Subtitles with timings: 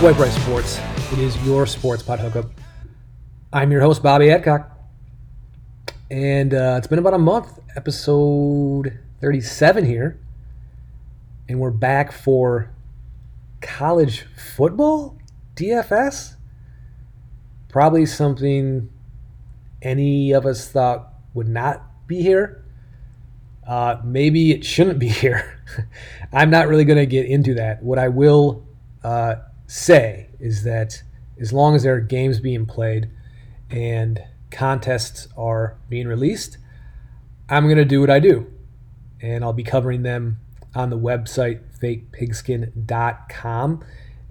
[0.00, 0.80] Swipe Right Sports.
[1.12, 2.46] It is your sports pod hookup.
[3.52, 4.70] I'm your host, Bobby Adcock.
[6.10, 10.18] And uh, it's been about a month, episode 37 here.
[11.50, 12.70] And we're back for
[13.60, 14.24] college
[14.56, 15.18] football?
[15.54, 16.36] DFS?
[17.68, 18.88] Probably something
[19.82, 22.64] any of us thought would not be here.
[23.68, 25.62] Uh, maybe it shouldn't be here.
[26.32, 27.82] I'm not really going to get into that.
[27.82, 28.66] What I will
[29.04, 29.34] uh,
[29.70, 31.02] say is that
[31.38, 33.08] as long as there are games being played
[33.70, 34.20] and
[34.50, 36.58] contests are being released,
[37.48, 38.52] I'm going to do what I do.
[39.22, 40.40] And I'll be covering them
[40.74, 43.84] on the website fakepigskin.com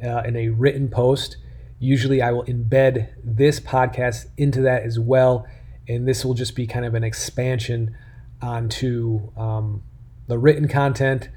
[0.04, 1.38] uh, in a written post.
[1.80, 5.48] Usually I will embed this podcast into that as well.
[5.88, 7.96] And this will just be kind of an expansion
[8.42, 9.84] onto um,
[10.28, 11.30] the written content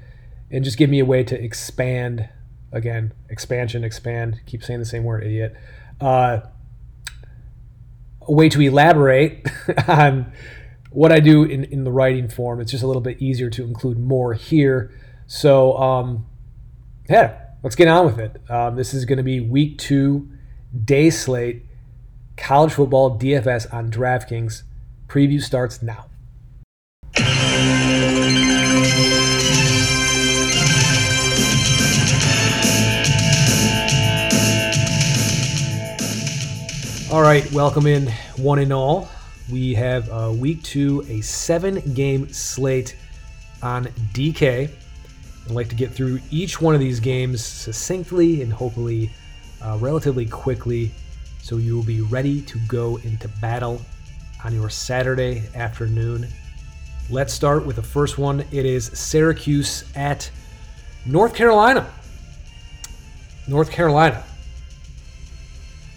[0.51, 2.27] and just give me a way to expand
[2.73, 5.55] again, expansion, expand, keep saying the same word, idiot.
[6.01, 6.41] Uh,
[8.21, 9.47] a way to elaborate
[9.87, 10.33] on
[10.89, 12.59] what I do in, in the writing form.
[12.59, 14.91] It's just a little bit easier to include more here.
[15.27, 16.25] So, um,
[17.09, 18.41] yeah, let's get on with it.
[18.49, 20.29] Um, this is going to be week two,
[20.83, 21.65] day slate,
[22.37, 24.63] college football DFS on DraftKings.
[25.07, 26.07] Preview starts now.
[37.13, 39.07] All right, welcome in one and all.
[39.51, 42.95] We have uh, week two, a seven game slate
[43.61, 44.67] on DK.
[45.45, 49.11] I'd like to get through each one of these games succinctly and hopefully
[49.61, 50.91] uh, relatively quickly
[51.39, 53.79] so you will be ready to go into battle
[54.43, 56.27] on your Saturday afternoon.
[57.11, 58.39] Let's start with the first one.
[58.51, 60.31] It is Syracuse at
[61.05, 61.87] North Carolina.
[63.47, 64.23] North Carolina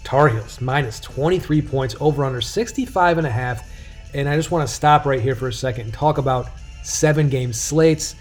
[0.06, 3.68] Tar Heels minus 23 points over under 65 and a half.
[4.14, 6.48] And I just want to stop right here for a second and talk about
[6.84, 8.14] seven game slates.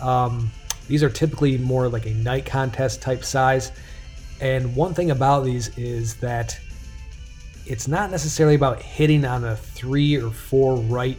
[0.00, 0.50] Um,
[0.88, 3.72] these are typically more like a night contest type size.
[4.40, 6.58] And one thing about these is that
[7.66, 11.18] it's not necessarily about hitting on a three or four right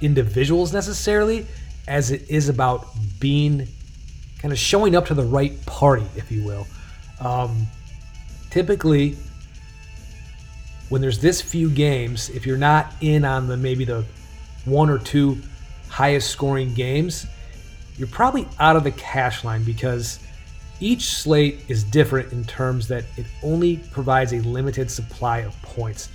[0.00, 1.44] individuals necessarily,
[1.88, 2.86] as it is about
[3.18, 3.66] being
[4.38, 6.68] kind of showing up to the right party, if you will.
[7.18, 7.66] Um,
[8.50, 9.16] typically,
[10.90, 14.04] when there's this few games, if you're not in on the maybe the
[14.66, 15.38] one or two
[15.88, 17.26] highest scoring games,
[17.96, 20.18] you're probably out of the cash line because
[20.80, 26.08] each slate is different in terms that it only provides a limited supply of points.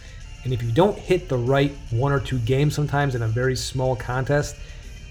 [0.44, 3.56] And if you don't hit the right one or two games sometimes in a very
[3.56, 4.58] small contest,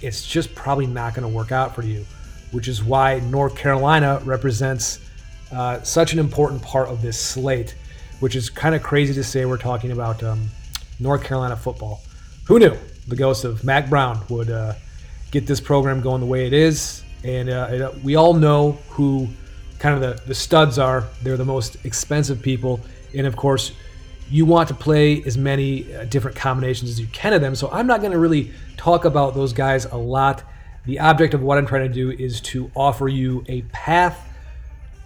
[0.02, 2.04] it's just probably not going to work out for you,
[2.52, 5.00] which is why North Carolina represents
[5.52, 7.74] uh, such an important part of this slate
[8.24, 10.48] which is kind of crazy to say we're talking about um,
[10.98, 12.00] North Carolina football.
[12.46, 12.74] Who knew
[13.06, 14.72] the ghost of Mack Brown would uh,
[15.30, 17.02] get this program going the way it is?
[17.22, 19.28] And uh, uh, we all know who
[19.78, 21.04] kind of the, the studs are.
[21.22, 22.80] They're the most expensive people.
[23.14, 23.72] And of course,
[24.30, 27.54] you want to play as many uh, different combinations as you can of them.
[27.54, 30.44] So I'm not going to really talk about those guys a lot.
[30.86, 34.30] The object of what I'm trying to do is to offer you a path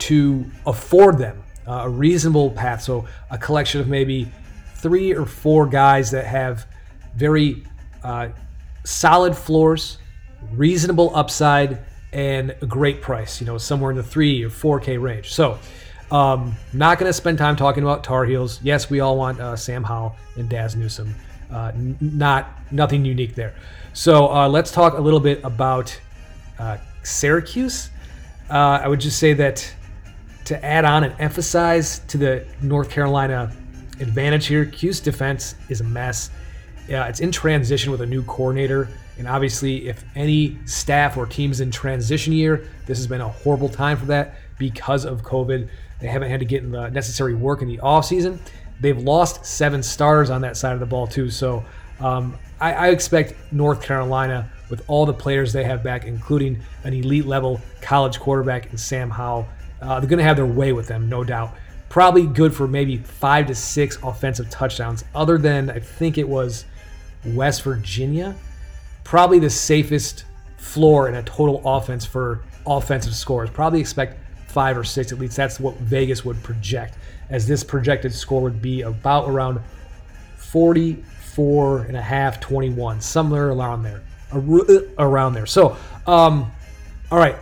[0.07, 2.83] to afford them uh, a reasonable path.
[2.83, 4.27] So a collection of maybe
[4.77, 6.67] three or four guys that have
[7.15, 7.65] very
[8.03, 8.29] uh,
[8.85, 9.99] solid floors,
[10.53, 11.79] reasonable upside,
[12.13, 13.41] and a great price.
[13.41, 15.33] You know, somewhere in the three or four K range.
[15.35, 15.59] So.
[16.11, 18.61] Um, not going to spend time talking about Tar Heels.
[18.63, 21.15] Yes, we all want uh, Sam Howell and Dazz Newsome.
[21.53, 23.53] Uh, n- not nothing unique there.
[23.93, 26.01] So uh, let's talk a little bit about
[26.59, 27.91] uh, Syracuse.
[28.49, 29.71] Uh, I would just say that
[30.49, 33.53] to add on and emphasize to the North Carolina
[34.01, 36.31] advantage here, 'Cuse defense is a mess.
[36.89, 38.89] Yeah, it's in transition with a new coordinator.
[39.19, 43.69] And obviously, if any staff or teams in transition year, this has been a horrible
[43.69, 45.69] time for that because of COVID.
[46.01, 48.39] They haven't had to get in the necessary work in the offseason.
[48.81, 51.31] They've lost seven stars on that side of the ball, too.
[51.31, 51.65] So
[52.01, 56.93] um, I, I expect North Carolina, with all the players they have back, including an
[56.93, 59.47] elite level college quarterback in Sam Howell,
[59.81, 61.55] uh, they're going to have their way with them, no doubt.
[61.89, 66.67] Probably good for maybe five to six offensive touchdowns, other than I think it was
[67.25, 68.35] West Virginia.
[69.05, 70.25] Probably the safest
[70.59, 73.49] floor in a total offense for offensive scores.
[73.49, 75.37] Probably expect five or six at least.
[75.37, 76.99] That's what Vegas would project,
[77.31, 79.61] as this projected score would be about around
[80.37, 84.03] 44 and a half, 21, somewhere around there.
[84.99, 85.47] Around there.
[85.47, 85.77] So,
[86.07, 86.53] um,
[87.11, 87.37] all right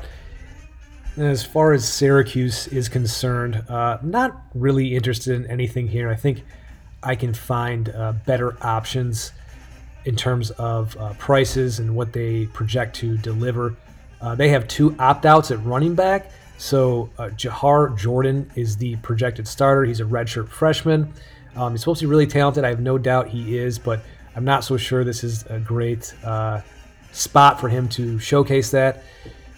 [1.17, 6.11] As far as Syracuse is concerned, uh, not really interested in anything here.
[6.11, 6.45] I think
[7.03, 9.33] I can find uh, better options
[10.05, 13.77] in terms of uh, prices and what they project to deliver.
[14.21, 16.31] Uh, they have two opt outs at running back.
[16.59, 19.85] So uh, Jawhar Jordan is the projected starter.
[19.85, 21.13] He's a redshirt freshman.
[21.55, 22.65] Um, he's supposed to be really talented.
[22.65, 24.01] I have no doubt he is, but
[24.35, 26.61] I'm not so sure this is a great uh,
[27.13, 29.03] spot for him to showcase that.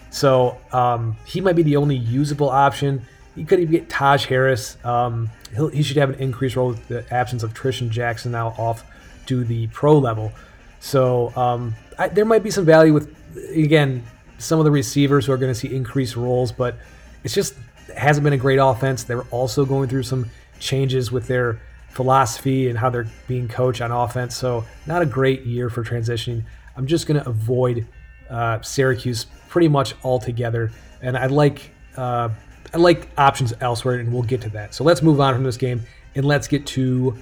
[0.09, 3.05] So um, he might be the only usable option.
[3.35, 4.77] He could even get Taj Harris.
[4.83, 5.29] Um,
[5.71, 8.83] he should have an increased role with the absence of Trishton Jackson now off
[9.27, 10.31] to the pro level.
[10.79, 13.15] So um, I, there might be some value with,
[13.53, 14.03] again,
[14.39, 16.77] some of the receivers who are going to see increased roles, but
[17.23, 17.55] it's just
[17.95, 19.03] hasn't been a great offense.
[19.03, 20.29] They're also going through some
[20.59, 21.59] changes with their
[21.89, 24.35] philosophy and how they're being coached on offense.
[24.35, 26.43] So not a great year for transitioning.
[26.75, 27.85] I'm just going to avoid
[28.29, 30.71] uh, Syracuse pretty much all together.
[31.01, 32.29] and I like uh,
[32.73, 34.73] I like options elsewhere, and we'll get to that.
[34.73, 35.81] So let's move on from this game
[36.15, 37.17] and let's get to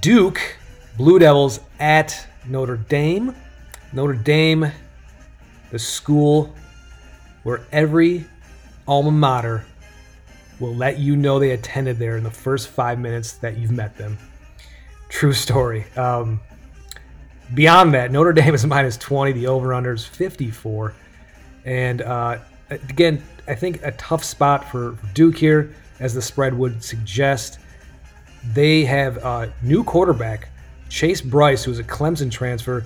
[0.00, 0.40] Duke
[0.96, 3.34] Blue Devils at Notre Dame.
[3.92, 4.70] Notre Dame,
[5.70, 6.52] the school
[7.44, 8.24] where every
[8.88, 9.64] alma mater
[10.60, 13.96] will let you know they attended there in the first five minutes that you've met
[13.96, 14.18] them.
[15.08, 15.84] True story.
[15.96, 16.40] Um,
[17.54, 19.32] beyond that, Notre Dame is minus 20.
[19.32, 20.94] The over-under is 54.
[21.64, 22.38] And uh,
[22.70, 27.58] again, I think a tough spot for Duke here, as the spread would suggest.
[28.52, 30.48] They have a new quarterback,
[30.88, 32.84] Chase Brice, who's a Clemson transfer.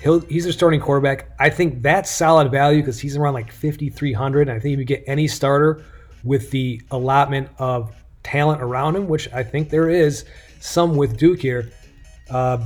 [0.00, 1.30] He'll, he's their starting quarterback.
[1.38, 4.48] I think that's solid value because he's around like 5,300.
[4.48, 5.82] I think if you get any starter
[6.22, 10.24] with the allotment of talent around him, which I think there is
[10.60, 11.70] some with Duke here,
[12.30, 12.58] uh,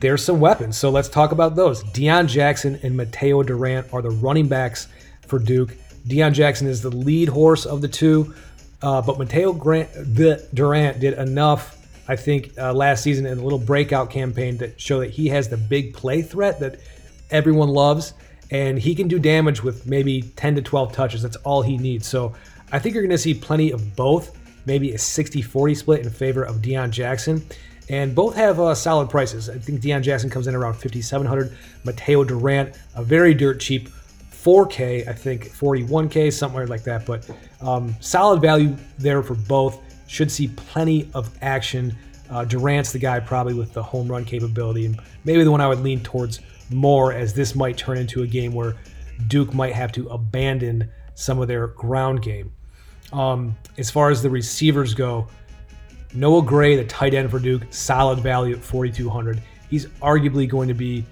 [0.00, 0.76] there's some weapons.
[0.76, 1.82] So let's talk about those.
[1.84, 4.88] Deon Jackson and Mateo Durant are the running backs
[5.26, 5.76] for Duke.
[6.06, 8.34] Deon Jackson is the lead horse of the two,
[8.82, 9.90] uh, but Mateo Grant,
[10.54, 15.00] Durant did enough, I think, uh, last season in a little breakout campaign to show
[15.00, 16.78] that he has the big play threat that
[17.30, 18.14] everyone loves,
[18.50, 21.22] and he can do damage with maybe 10 to 12 touches.
[21.22, 22.06] That's all he needs.
[22.06, 22.34] So
[22.70, 26.10] I think you're going to see plenty of both, maybe a 60 40 split in
[26.10, 27.44] favor of Deon Jackson.
[27.88, 29.48] And both have uh, solid prices.
[29.48, 31.56] I think Deon Jackson comes in around 5,700.
[31.84, 33.88] Mateo Durant, a very dirt cheap
[34.46, 37.04] 4K, I think 41K, somewhere like that.
[37.04, 37.28] But
[37.60, 39.82] um, solid value there for both.
[40.06, 41.96] Should see plenty of action.
[42.30, 45.66] Uh, Durant's the guy probably with the home run capability, and maybe the one I
[45.66, 46.38] would lean towards
[46.70, 48.76] more, as this might turn into a game where
[49.26, 52.52] Duke might have to abandon some of their ground game.
[53.12, 55.26] Um, as far as the receivers go,
[56.14, 59.42] Noah Gray, the tight end for Duke, solid value at 4,200.
[59.68, 61.04] He's arguably going to be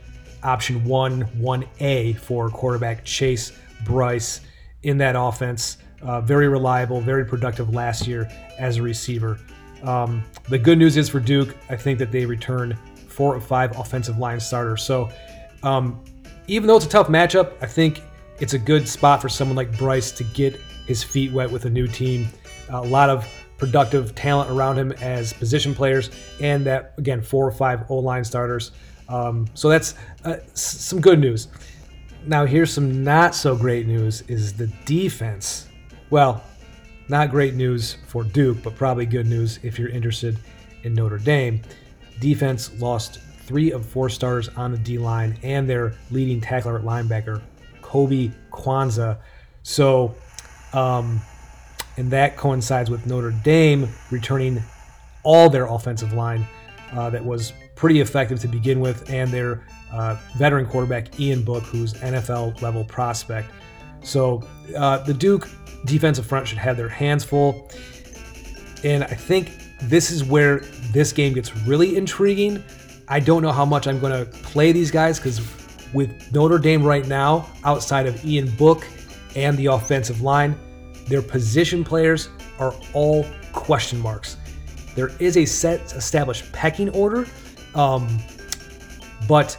[0.45, 3.53] option one, 1A for quarterback Chase
[3.85, 4.41] Brice
[4.83, 5.79] in that offense.
[6.03, 9.39] Uh, very reliable, very productive last year as a receiver.
[9.83, 12.77] Um, the good news is for Duke, I think that they return
[13.09, 14.83] four or five offensive line starters.
[14.83, 15.11] So
[15.63, 16.03] um,
[16.47, 18.03] even though it's a tough matchup, I think
[18.41, 21.71] it's a good spot for someone like Brice to get his feet wet with a
[21.71, 22.29] new team.
[22.69, 23.27] a lot of
[23.57, 28.25] productive talent around him as position players, and that again four or five O line
[28.25, 28.73] starters.
[29.09, 29.95] Um, so that's
[30.25, 31.49] uh, some good news.
[32.27, 35.69] Now here's some not so great news: is the defense.
[36.11, 36.43] Well,
[37.09, 40.39] not great news for Duke, but probably good news if you're interested
[40.85, 41.61] in Notre Dame.
[42.21, 46.85] Defense lost three of four starters on the D line and their leading tackler at
[46.85, 47.43] linebacker,
[47.83, 49.19] Koby Quansah.
[49.63, 50.15] So,
[50.73, 51.21] um,
[51.97, 54.63] and that coincides with Notre Dame returning
[55.23, 56.47] all their offensive line
[56.93, 61.63] uh, that was pretty effective to begin with, and their uh, veteran quarterback Ian Book,
[61.65, 63.51] who's NFL level prospect.
[64.03, 64.43] So
[64.77, 65.49] uh, the Duke
[65.85, 67.71] defensive front should have their hands full,
[68.85, 69.51] and I think
[69.83, 70.61] this is where
[70.93, 72.63] this game gets really intriguing.
[73.09, 75.41] I don't know how much I'm going to play these guys because
[75.93, 78.87] with Notre Dame right now, outside of Ian Book
[79.37, 80.59] and the offensive line,
[81.07, 82.29] their position players
[82.59, 84.37] are all question marks.
[84.95, 87.27] There is a set established pecking order,
[87.75, 88.19] um,
[89.29, 89.57] but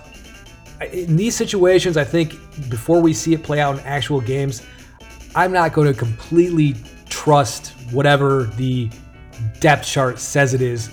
[0.92, 2.34] in these situations, I think
[2.70, 4.66] before we see it play out in actual games,
[5.36, 6.76] I'm not going to completely
[7.10, 8.90] trust whatever the
[9.60, 10.90] depth chart says it is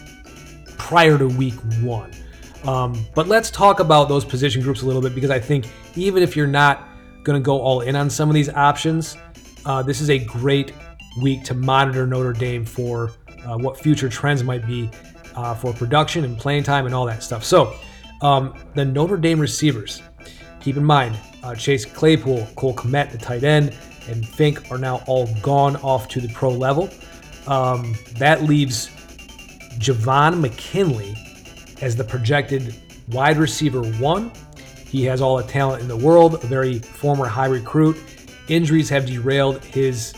[0.78, 2.10] prior to week one.
[2.64, 6.22] Um, but let's talk about those position groups a little bit because I think even
[6.22, 6.88] if you're not
[7.24, 9.16] going to go all in on some of these options,
[9.64, 10.72] uh, this is a great
[11.20, 13.12] week to monitor Notre Dame for
[13.44, 14.90] uh, what future trends might be
[15.34, 17.44] uh, for production and playing time and all that stuff.
[17.44, 17.74] So,
[18.20, 20.02] um, the Notre Dame receivers,
[20.60, 23.76] keep in mind uh, Chase Claypool, Cole Kmet, the tight end,
[24.08, 26.88] and Fink are now all gone off to the pro level.
[27.46, 28.88] Um, that leaves
[29.78, 31.16] Javon McKinley
[31.80, 32.74] as the projected
[33.08, 34.30] wide receiver one.
[34.86, 37.96] He has all the talent in the world, a very former high recruit.
[38.48, 40.14] Injuries have derailed his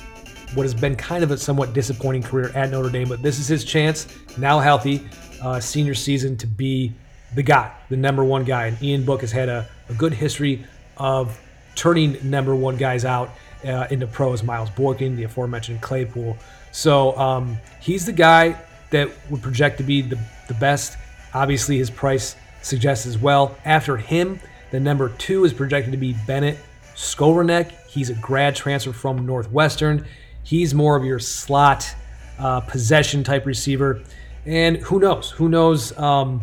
[0.54, 3.49] what has been kind of a somewhat disappointing career at Notre Dame, but this is
[3.49, 4.06] his chance,
[4.38, 5.06] now healthy,
[5.42, 6.92] uh, senior season, to be
[7.34, 8.66] the guy, the number one guy.
[8.66, 10.64] And Ian Book has had a, a good history
[10.96, 11.40] of
[11.75, 13.30] turning number one guys out
[13.64, 14.42] uh, into pros.
[14.42, 16.37] Miles Boykin, the aforementioned Claypool.
[16.73, 20.18] So um, he's the guy that would project to be the,
[20.49, 20.96] the best.
[21.32, 23.56] Obviously, his price suggests as well.
[23.64, 26.58] After him, the number two is projected to be Bennett
[26.94, 27.73] Skowronek.
[27.88, 30.06] He's a grad transfer from Northwestern.
[30.44, 31.92] He's more of your slot
[32.38, 34.02] uh, possession type receiver.
[34.46, 35.30] And who knows?
[35.32, 36.42] Who knows um,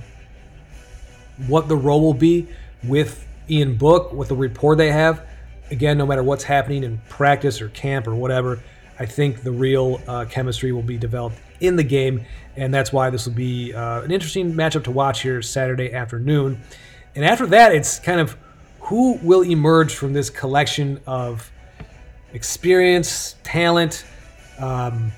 [1.47, 2.47] what the role will be
[2.83, 5.25] with Ian Book, with the rapport they have.
[5.69, 8.61] Again, no matter what's happening in practice or camp or whatever,
[8.99, 13.09] I think the real uh, chemistry will be developed in the game, and that's why
[13.09, 16.59] this will be uh, an interesting matchup to watch here Saturday afternoon.
[17.15, 18.35] And after that, it's kind of
[18.79, 21.51] who will emerge from this collection of
[22.33, 24.05] experience, talent,
[24.59, 25.11] um,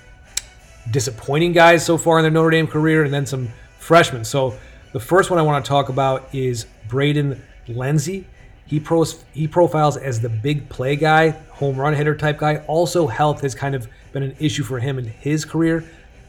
[0.92, 4.24] disappointing guys so far in their Notre Dame career, and then some freshmen.
[4.26, 4.58] So
[4.92, 8.26] the first one I want to talk about is Braden Lenzy.
[8.66, 12.58] He pros he profiles as the big play guy, home run hitter type guy.
[12.68, 15.84] Also, health has kind of been an issue for him in his career.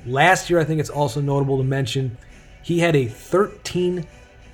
[0.07, 2.17] Last year, I think it's also notable to mention
[2.63, 4.07] he had a 13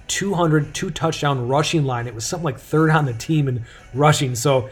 [0.09, 2.09] 200 two touchdown rushing line.
[2.09, 4.35] It was something like third on the team in rushing.
[4.35, 4.69] So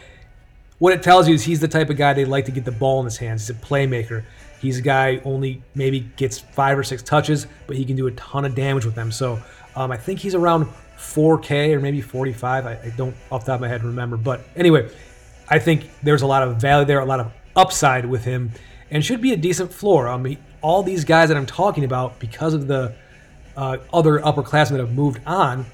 [0.78, 2.72] what it tells you is he's the type of guy they like to get the
[2.72, 3.46] ball in his hands.
[3.46, 4.24] He's a playmaker.
[4.60, 8.12] He's a guy only maybe gets five or six touches, but he can do a
[8.12, 9.10] ton of damage with them.
[9.12, 9.40] So
[9.76, 10.66] um, I think he's around
[10.98, 12.66] 4K or maybe 45.
[12.66, 14.90] I, I, don't off the top of my head remember, but anyway,
[15.48, 18.50] I think there's a lot of value there, a lot of upside with him,
[18.90, 20.08] and should be a decent floor.
[20.08, 22.94] I mean, all these guys that I'm talking about, because of the
[23.56, 25.66] uh, other upperclassmen that have moved on,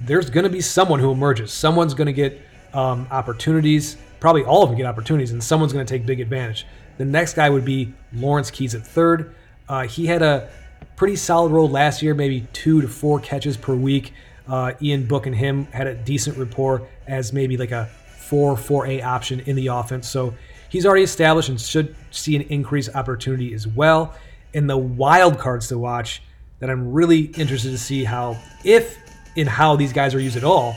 [0.00, 1.52] there's going to be someone who emerges.
[1.52, 2.40] Someone's going to get
[2.72, 6.66] um, opportunities probably all of them get opportunities, and someone's going to take big advantage.
[6.96, 9.34] The next guy would be Lawrence Keys at third.
[9.68, 10.48] Uh, he had a
[10.96, 14.14] pretty solid role last year, maybe two to four catches per week.
[14.48, 17.84] Uh, Ian Book and him had a decent rapport as maybe like a
[18.16, 20.08] 4 4A option in the offense.
[20.08, 20.32] So
[20.70, 24.14] he's already established and should see an increased opportunity as well.
[24.54, 26.22] And the wild cards to watch
[26.60, 28.96] that I'm really interested to see how, if
[29.36, 30.76] in how these guys are used at all,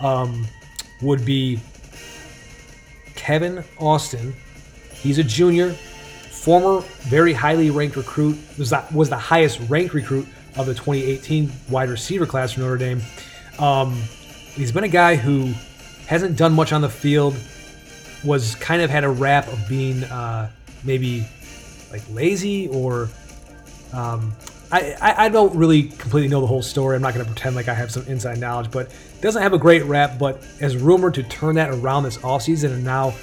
[0.00, 0.48] um,
[1.00, 1.60] would be
[3.18, 4.32] Kevin Austin.
[4.92, 10.26] He's a junior, former very highly ranked recruit, was that was the highest ranked recruit
[10.56, 13.02] of the 2018 wide receiver class for Notre Dame.
[13.58, 14.00] Um,
[14.54, 15.52] he's been a guy who
[16.06, 17.36] hasn't done much on the field,
[18.24, 20.48] was kind of had a rap of being uh,
[20.84, 21.26] maybe
[21.90, 23.10] like lazy or
[23.92, 24.32] um,
[24.70, 26.94] I, I, don't really completely know the whole story.
[26.94, 28.90] I'm not going to pretend like I have some inside knowledge, but
[29.22, 30.18] doesn't have a great rep.
[30.18, 33.14] But is rumored to turn that around this offseason and now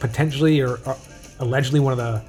[0.00, 0.96] potentially or, or
[1.40, 2.22] allegedly one of the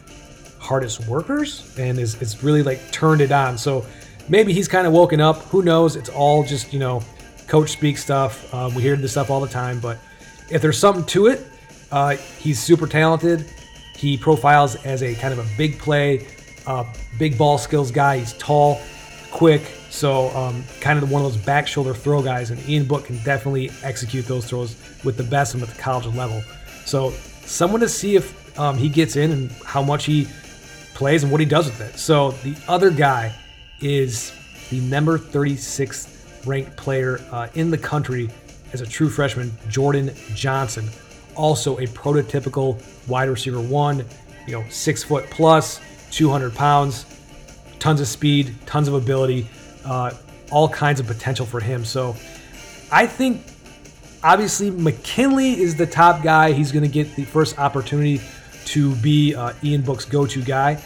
[0.60, 3.58] hardest workers and is, is really like turned it on.
[3.58, 3.86] So
[4.27, 5.38] maybe he's kind of woken up.
[5.44, 5.96] Who knows?
[5.96, 7.01] It's all just, you know,
[7.48, 8.54] coach speak stuff.
[8.54, 9.80] Um, we hear this stuff all the time.
[9.80, 9.98] But
[10.50, 11.46] if there's something to it,
[11.92, 13.46] uh, he's super talented.
[13.96, 16.27] He profiles as a kind of a big play,
[16.68, 16.86] uh,
[17.18, 18.20] big ball skills guy.
[18.20, 18.82] He's tall,
[19.32, 22.52] quick, so um, kind of one of those back shoulder throw guys.
[22.52, 26.06] And Ian Book can definitely execute those throws with the best and at the college
[26.16, 26.42] level.
[26.86, 27.12] So
[27.46, 30.28] someone to see if um, he gets in and how much he
[30.94, 31.98] plays and what he does with it.
[31.98, 33.34] So the other guy
[33.82, 34.32] is
[34.70, 38.30] the number 36th ranked player uh, in the country
[38.74, 40.90] as a true freshman, Jordan Johnson.
[41.36, 44.06] Also a prototypical wide receiver one,
[44.48, 45.82] you know, six foot plus,
[46.12, 47.06] 200 pounds,
[47.80, 49.48] tons of speed, tons of ability,
[49.86, 50.12] uh,
[50.52, 51.86] all kinds of potential for him.
[51.86, 52.16] So
[52.92, 53.42] I think
[54.24, 56.52] obviously McKinley is the top guy.
[56.52, 58.22] He's going to get the first opportunity
[58.66, 60.82] to be uh, Ian Book's go to guy.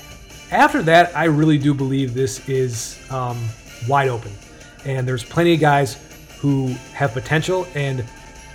[0.52, 3.38] After that, I really do believe this is um,
[3.88, 4.32] wide open.
[4.86, 5.98] And there's plenty of guys
[6.40, 8.02] who have potential and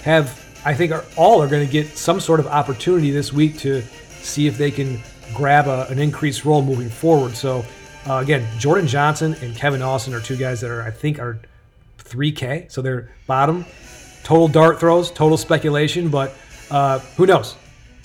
[0.02, 3.58] have, I think, are, all are going to get some sort of opportunity this week
[3.58, 3.82] to
[4.22, 5.00] see if they can
[5.34, 7.36] grab a, an increased role moving forward.
[7.36, 7.64] So,
[8.06, 11.40] uh, again, Jordan Johnson and Kevin Austin are two guys that are, I think, are
[11.98, 12.70] 3K.
[12.70, 13.64] So they're bottom.
[14.22, 16.34] Total dart throws, total speculation, but
[16.70, 17.56] uh, who knows?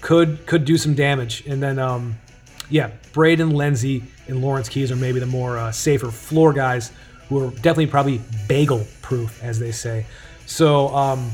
[0.01, 1.45] Could could do some damage.
[1.45, 2.17] And then, um,
[2.69, 6.91] yeah, Braden Lenzy and Lawrence Keys are maybe the more uh, safer floor guys
[7.27, 10.05] who are definitely probably bagel proof, as they say.
[10.45, 11.31] So um,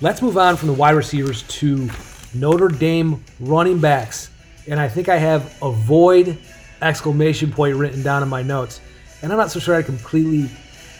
[0.00, 1.88] let's move on from the wide receivers to
[2.34, 4.30] Notre Dame running backs.
[4.68, 6.38] And I think I have avoid
[6.82, 8.80] exclamation point written down in my notes.
[9.22, 10.50] And I'm not so sure I completely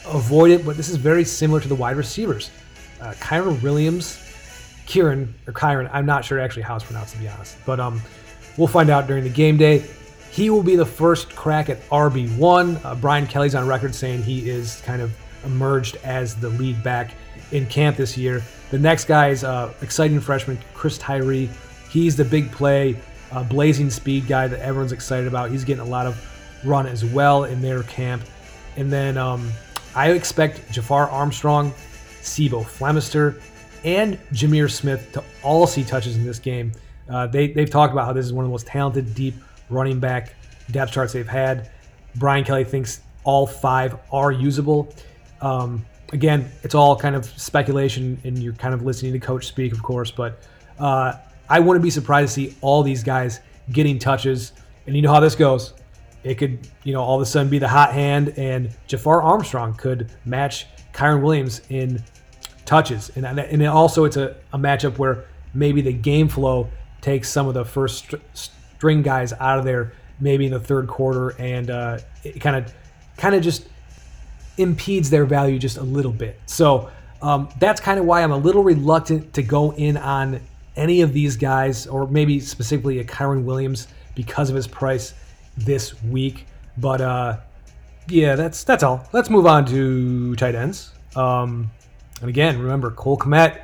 [0.06, 2.50] avoid it, but this is very similar to the wide receivers.
[3.00, 4.18] Uh, Kyren Williams,
[4.86, 7.56] Kieran, or Kyron, I'm not sure actually how it's pronounced to be honest.
[7.64, 8.00] But um,
[8.56, 9.84] we'll find out during the game day.
[10.30, 12.84] He will be the first crack at RB1.
[12.84, 15.12] Uh, Brian Kelly's on record saying he is kind of
[15.44, 17.12] emerged as the lead back
[17.52, 18.42] in camp this year.
[18.70, 21.48] The next guy is uh, exciting freshman Chris Tyree.
[21.90, 22.96] He's the big play,
[23.32, 25.50] uh, blazing speed guy that everyone's excited about.
[25.50, 26.16] He's getting a lot of
[26.64, 28.22] run as well in their camp.
[28.76, 29.50] And then um,
[29.94, 31.72] I expect Jafar Armstrong,
[32.22, 33.40] C'Bo Flemister,
[33.84, 36.72] and Jahmir Smith to all see touches in this game.
[37.08, 39.34] Uh, they, they've talked about how this is one of the most talented, deep
[39.70, 40.34] running back
[40.70, 41.70] depth charts they've had.
[42.16, 44.92] Brian Kelly thinks all five are usable.
[45.40, 49.72] Um, again, it's all kind of speculation, and you're kind of listening to coach speak,
[49.72, 50.10] of course.
[50.10, 50.40] But
[50.78, 51.14] uh,
[51.48, 53.40] I wouldn't be surprised to see all these guys
[53.72, 54.52] getting touches.
[54.86, 55.74] And you know how this goes.
[56.24, 59.74] It could, you know, all of a sudden be the hot hand, and Jafar Armstrong
[59.74, 62.02] could match Kyren Williams in
[62.64, 63.10] touches.
[63.10, 66.68] And and also it's a, a matchup where maybe the game flow
[67.00, 71.30] takes some of the first string guys out of there, maybe in the third quarter,
[71.40, 72.74] and uh, it kind of
[73.16, 73.68] kind of just
[74.58, 76.38] impedes their value just a little bit.
[76.46, 76.90] So
[77.22, 80.40] um, that's kind of why I'm a little reluctant to go in on
[80.78, 85.14] any of these guys, or maybe specifically a Kyren Williams because of his price
[85.56, 86.46] this week.
[86.78, 87.38] But uh,
[88.08, 89.06] yeah, that's that's all.
[89.12, 90.92] Let's move on to tight ends.
[91.16, 91.70] Um,
[92.20, 93.60] and again, remember Cole Kmet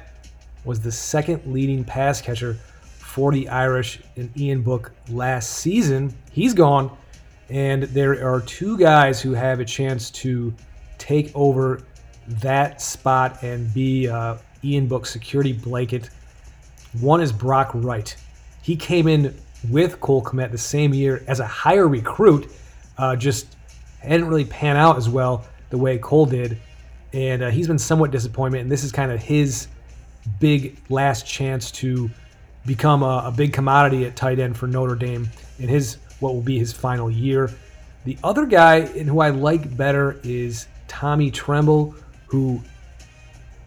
[0.65, 2.55] was the second leading pass catcher
[2.99, 6.15] for the Irish in Ian Book last season.
[6.33, 6.97] He's gone,
[7.49, 10.53] and there are two guys who have a chance to
[10.99, 11.83] take over
[12.27, 16.11] that spot and be uh, Ian Book's security blanket.
[17.01, 18.15] One is Brock Wright.
[18.63, 19.35] He came in
[19.71, 22.51] with Cole Kmet the same year as a higher recruit,
[22.99, 23.57] uh, just
[24.01, 26.59] hadn't really pan out as well the way Cole did.
[27.13, 29.69] And uh, he's been somewhat disappointed, and this is kind of his
[30.41, 32.11] big last chance to
[32.67, 35.29] become a, a big commodity at tight end for Notre Dame
[35.59, 37.51] in his what will be his final year.
[38.05, 41.95] The other guy who I like better is Tommy Tremble,
[42.27, 42.63] who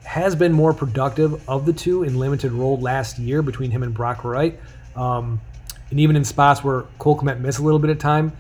[0.08, 3.94] has been more productive of the two in limited role last year between him and
[3.94, 4.58] Brock Wright.
[4.96, 5.42] Um,
[5.90, 8.32] and even in spots where Cole Kmet missed a little bit of time,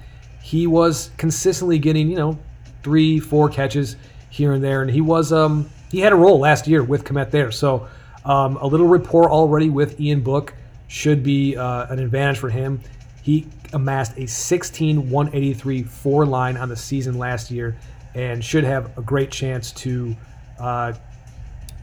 [0.42, 2.40] he was consistently getting, you know,
[2.84, 3.98] three, four catches
[4.30, 4.82] here and there.
[4.82, 7.52] And he was, um, he had a role last year with Kmet there.
[7.52, 7.90] So
[8.24, 10.54] um, a little rapport already with Ian Book
[10.88, 12.80] should be uh, an advantage for him.
[13.22, 17.76] He amassed a 16 183 four line on the season last year
[18.16, 20.16] and should have a great chance to
[20.62, 20.94] uh,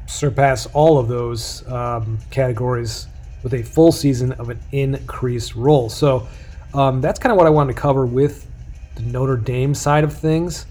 [0.07, 3.09] surpass all of those um, categories
[3.43, 5.89] with a full season of an increased role.
[5.89, 6.27] So
[6.73, 8.47] um, that's kind of what I wanted to cover with
[8.95, 10.67] the Notre Dame side of things,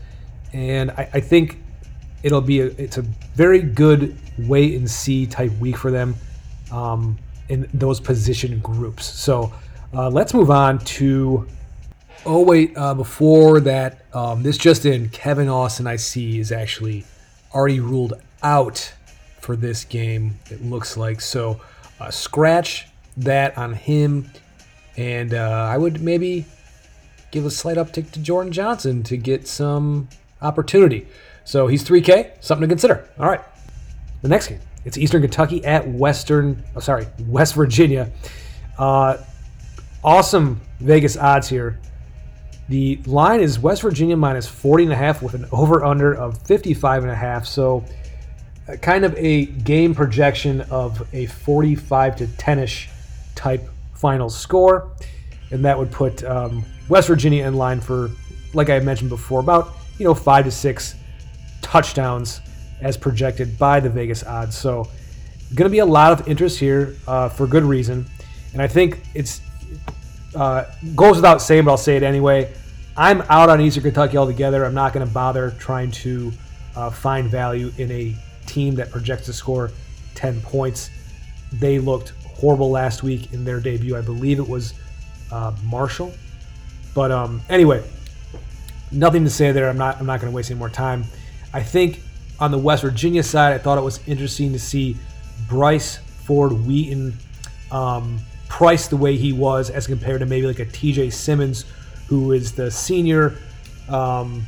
[0.54, 1.60] and I, I think
[2.24, 3.02] it'll be a, it's a
[3.36, 6.16] very good wait and see type week for them
[6.72, 7.18] um,
[7.50, 9.06] in those position groups.
[9.06, 9.54] So
[9.94, 11.48] uh, let's move on to
[12.26, 17.04] Oh wait, uh, before that, um, this just in, Kevin Austin I see is actually
[17.54, 18.94] already ruled out
[19.44, 20.40] for this game.
[20.50, 21.62] It looks like so.
[22.00, 24.30] Uh, scratch that on him,
[24.98, 26.46] and uh, I would maybe
[27.32, 30.10] give a slight uptick to Jordan Johnson to get some
[30.42, 31.08] opportunity.
[31.46, 33.08] So he's 3K, something to consider.
[33.20, 33.42] All right,
[34.22, 36.64] the next game it's Eastern Kentucky at Western.
[36.76, 38.12] Oh, sorry, West Virginia.
[38.78, 39.18] Uh,
[40.04, 41.80] awesome Vegas odds here.
[42.70, 46.42] The line is West Virginia minus 40 and a half with an over under of
[46.44, 47.46] 55 and a half.
[47.46, 47.84] So
[48.82, 52.88] kind of a game projection of a 45 to 10ish
[53.36, 54.92] type final score.
[55.52, 58.10] And that would put um, West Virginia in line for,
[58.54, 60.96] like I mentioned before, about you know five to six
[61.62, 62.42] touchdowns
[62.82, 64.58] as projected by the Vegas odds.
[64.58, 64.90] So
[65.56, 68.06] going to be a lot of interest here uh, for good reason.
[68.54, 69.42] And I think it's
[70.36, 72.52] uh, goes without saying, but I'll say it anyway.
[72.96, 74.66] I'm out on Eastern Kentucky altogether.
[74.66, 76.32] I'm not going to bother trying to
[76.76, 79.72] uh, find value in a team that projects to score
[80.16, 80.90] 10 points.
[81.52, 83.96] They looked horrible last week in their debut.
[83.96, 84.74] I believe it was
[85.32, 86.14] uh, Marshall.
[86.94, 87.84] But um, anyway,
[88.92, 89.70] nothing to say there.
[89.70, 90.00] I'm not.
[90.00, 91.06] I'm not going to waste any more time.
[91.54, 92.00] I think
[92.40, 94.98] on the West Virginia side, I thought it was interesting to see
[95.48, 97.18] Bryce Ford Wheaton
[97.72, 101.66] um, priced the way he was as compared to maybe like a TJ Simmons,
[102.08, 103.38] who is the senior,
[103.90, 104.46] um,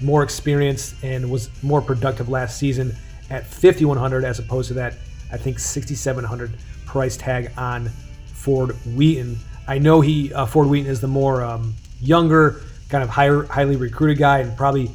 [0.00, 2.94] more experienced, and was more productive last season
[3.30, 4.94] at 5,100 as opposed to that,
[5.32, 6.52] I think, 6,700
[6.84, 7.88] price tag on
[8.26, 9.38] Ford Wheaton.
[9.68, 13.76] I know he uh, Ford Wheaton is the more um, younger, kind of higher, highly
[13.76, 14.90] recruited guy, and probably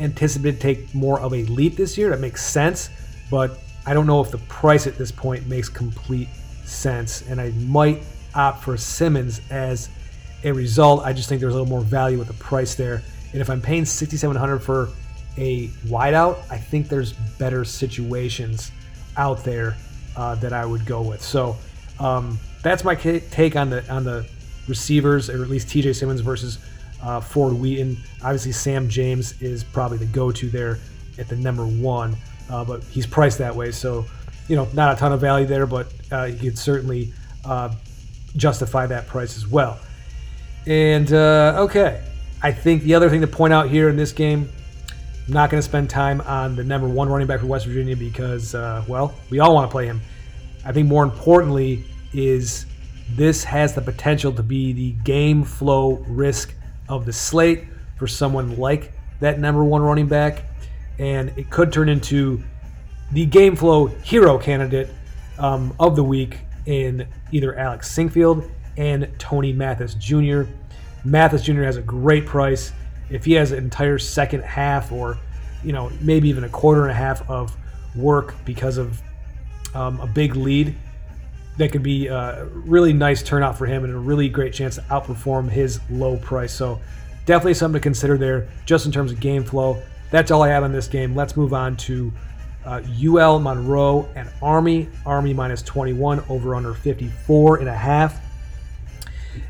[0.00, 2.10] anticipated to take more of a leap this year.
[2.10, 2.90] That makes sense,
[3.30, 6.28] but I don't know if the price at this point makes complete
[6.64, 8.02] sense, and I might
[8.34, 9.88] opt for Simmons as
[10.44, 11.04] a result.
[11.04, 13.02] I just think there's a little more value with the price there,
[13.32, 14.90] and if I'm paying 6,700 for
[15.38, 18.72] a wideout, I think there's better situations
[19.16, 19.76] out there
[20.16, 21.22] uh, that I would go with.
[21.22, 21.56] So
[21.98, 24.26] um, that's my take on the on the
[24.68, 25.92] receivers, or at least T.J.
[25.92, 26.58] Simmons versus
[27.02, 27.96] uh, Ford Wheaton.
[28.22, 30.78] Obviously, Sam James is probably the go-to there
[31.18, 32.16] at the number one,
[32.50, 34.04] uh, but he's priced that way, so
[34.48, 37.12] you know not a ton of value there, but uh, he could certainly
[37.44, 37.72] uh,
[38.36, 39.78] justify that price as well.
[40.66, 42.02] And uh, okay,
[42.42, 44.50] I think the other thing to point out here in this game
[45.28, 48.54] not going to spend time on the number one running back for West Virginia because,
[48.54, 50.00] uh, well, we all want to play him.
[50.64, 52.66] I think more importantly is
[53.10, 56.54] this has the potential to be the game flow risk
[56.88, 57.64] of the slate
[57.96, 60.44] for someone like that number one running back,
[60.98, 62.42] and it could turn into
[63.12, 64.88] the game flow hero candidate
[65.38, 70.42] um, of the week in either Alex Sinkfield and Tony Mathis Jr.
[71.04, 71.62] Mathis Jr.
[71.62, 72.72] has a great price
[73.10, 75.18] if he has an entire second half or
[75.62, 77.56] you know maybe even a quarter and a half of
[77.94, 79.00] work because of
[79.74, 80.74] um, a big lead
[81.56, 84.82] that could be a really nice turnout for him and a really great chance to
[84.82, 86.52] outperform his low price.
[86.52, 86.80] So
[87.24, 89.82] definitely something to consider there just in terms of game flow.
[90.10, 91.14] That's all i have on this game.
[91.14, 92.12] Let's move on to
[92.64, 94.88] uh, ul monroe and army.
[95.04, 98.20] Army minus 21 over under 54 and a half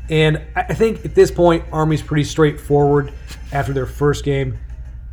[0.09, 3.13] and I think at this point, Army's pretty straightforward
[3.51, 4.57] after their first game.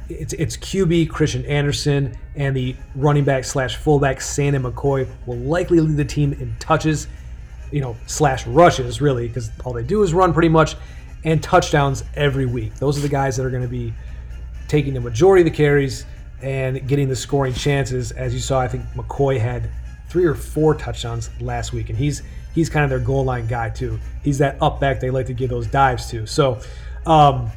[0.08, 5.80] It's, it's QB Christian Anderson and the running back slash fullback Sandon McCoy will likely
[5.80, 7.08] lead the team in touches,
[7.72, 10.76] you know, slash rushes really, because all they do is run pretty much,
[11.24, 12.74] and touchdowns every week.
[12.76, 13.94] Those are the guys that are going to be
[14.68, 16.04] taking the majority of the carries
[16.42, 18.12] and getting the scoring chances.
[18.12, 19.70] As you saw, I think McCoy had
[20.08, 22.22] three or four touchdowns last week, and he's
[22.54, 23.98] he's kind of their goal line guy too.
[24.22, 26.26] He's that up back they like to give those dives to.
[26.26, 26.60] So
[27.06, 27.50] um,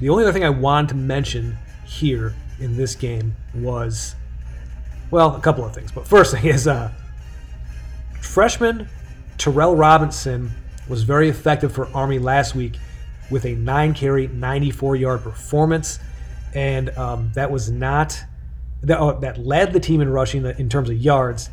[0.00, 4.14] the only other thing I wanted to mention here in this game was,
[5.10, 5.90] well, a couple of things.
[5.90, 6.92] But first thing is, uh,
[8.20, 8.88] freshman
[9.38, 10.50] Tyrell Robinson
[10.88, 12.78] was very effective for Army last week
[13.30, 15.98] with a nine carry, 94 yard performance,
[16.54, 18.22] and um, that was not
[18.82, 21.48] that, oh, that led the team in rushing in terms of yards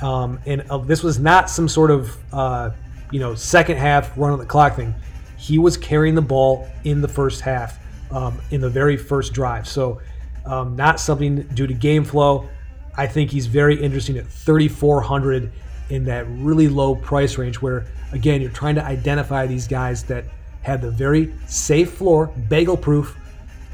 [0.00, 2.70] um, and uh, this was not some sort of uh,
[3.10, 4.94] you know second half run on the clock thing.
[5.36, 7.78] He was carrying the ball in the first half,
[8.10, 9.68] um, in the very first drive.
[9.68, 10.00] So
[10.44, 12.48] um, not something due to game flow.
[12.96, 15.52] I think he's very interesting at 3,400
[15.90, 17.60] in that really low price range.
[17.60, 20.24] Where again, you're trying to identify these guys that
[20.62, 23.16] have the very safe floor, bagel proof,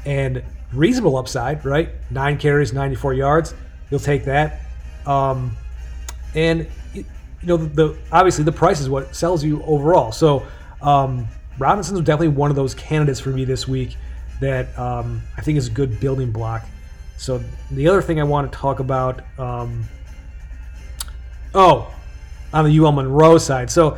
[0.05, 1.65] and reasonable upside.
[1.65, 3.53] Right, nine carries, 94 yards.
[3.89, 4.61] You'll take that.
[5.05, 5.55] Um,
[6.35, 7.05] and you
[7.43, 10.11] know the, obviously the price is what sells you overall.
[10.11, 10.45] So
[10.81, 13.97] um, Robinson's definitely one of those candidates for me this week
[14.39, 16.65] that um, I think is a good building block.
[17.17, 17.41] So
[17.71, 19.85] the other thing I want to talk about, um,
[21.53, 21.93] oh,
[22.53, 23.69] on the UL Monroe side.
[23.69, 23.97] So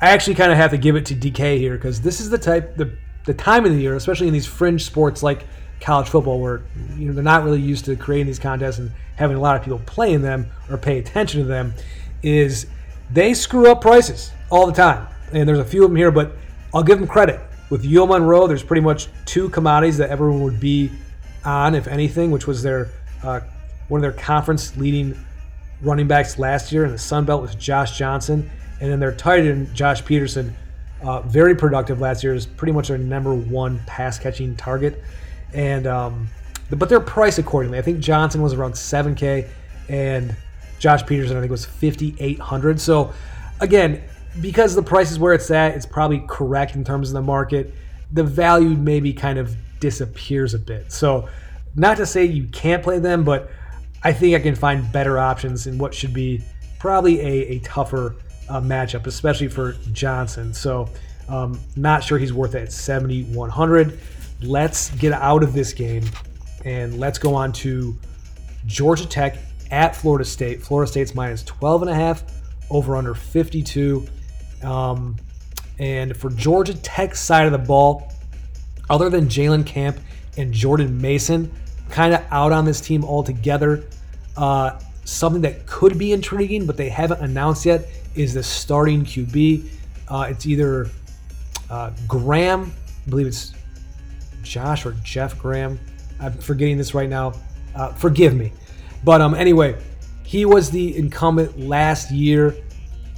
[0.00, 2.38] I actually kind of have to give it to DK here because this is the
[2.38, 5.46] type the the time of the year, especially in these fringe sports like
[5.84, 6.62] college football, where
[6.96, 9.62] you know they're not really used to creating these contests and having a lot of
[9.62, 11.74] people playing them or pay attention to them,
[12.22, 12.66] is
[13.12, 15.06] they screw up prices all the time.
[15.32, 16.32] And there's a few of them here, but
[16.72, 17.38] I'll give them credit.
[17.70, 20.90] With UL Monroe, there's pretty much two commodities that everyone would be
[21.44, 22.90] on, if anything, which was their
[23.22, 23.40] uh,
[23.88, 25.16] one of their conference leading
[25.82, 29.44] running backs last year in the Sun Belt was Josh Johnson, and then their tight
[29.44, 30.52] end Josh Pederson,
[31.02, 35.02] uh, very productive last year, is pretty much their number one pass catching target
[35.54, 36.28] and um,
[36.70, 37.78] but they're priced accordingly.
[37.78, 39.48] I think Johnson was around 7K,
[39.88, 40.34] and
[40.78, 42.80] Josh Pederson I think was 5,800.
[42.80, 43.12] So
[43.60, 44.02] again,
[44.40, 47.72] because the price is where it's at, it's probably correct in terms of the market.
[48.12, 50.90] The value maybe kind of disappears a bit.
[50.92, 51.28] So
[51.76, 53.50] not to say you can't play them, but
[54.02, 56.42] I think I can find better options in what should be
[56.78, 58.16] probably a, a tougher
[58.48, 60.52] uh, matchup, especially for Johnson.
[60.52, 60.88] So
[61.28, 63.98] um, not sure he's worth it at 7,100
[64.46, 66.04] let's get out of this game
[66.64, 67.96] and let's go on to
[68.66, 69.36] Georgia Tech
[69.70, 70.62] at Florida State.
[70.62, 72.24] Florida State's minus 12 and a half,
[72.70, 74.06] over under 52.
[74.62, 75.16] Um,
[75.78, 78.12] and for Georgia Tech side of the ball,
[78.88, 79.98] other than Jalen Camp
[80.36, 81.50] and Jordan Mason,
[81.90, 83.84] kind of out on this team altogether.
[84.36, 89.68] Uh, something that could be intriguing, but they haven't announced yet, is the starting QB.
[90.08, 90.88] Uh, it's either
[91.70, 92.72] uh, Graham,
[93.06, 93.52] I believe it's
[94.44, 95.80] Josh or Jeff Graham.
[96.20, 97.34] I'm forgetting this right now.
[97.74, 98.52] Uh, forgive me.
[99.02, 99.76] But um, anyway,
[100.22, 102.56] he was the incumbent last year,